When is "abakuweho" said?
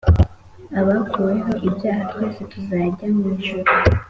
0.79-1.51